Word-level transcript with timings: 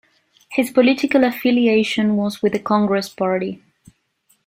His 0.49 0.71
political 0.71 1.23
affiliation 1.25 2.15
was 2.17 2.41
with 2.41 2.53
the 2.53 2.59
Congress 2.59 3.07
party. 3.07 3.61